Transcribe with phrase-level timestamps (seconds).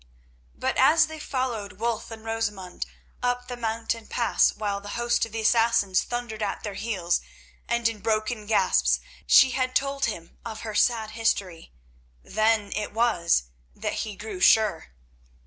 [0.55, 2.87] But as they followed Wulf and Rosamund
[3.21, 7.21] up the mountain pass while the host of the Assassins thundered at their heels,
[7.67, 11.71] and in broken gasps she had told him of her sad history,
[12.23, 13.43] then it was
[13.75, 14.87] that he grew sure.